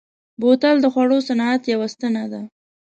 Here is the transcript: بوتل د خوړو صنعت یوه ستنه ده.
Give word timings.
بوتل 0.39 0.75
د 0.81 0.85
خوړو 0.93 1.17
صنعت 1.27 1.61
یوه 1.73 1.87
ستنه 1.93 2.23
ده. 2.31 2.41